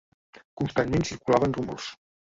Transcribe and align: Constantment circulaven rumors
Constantment 0.61 1.05
circulaven 1.11 1.53
rumors 1.59 1.95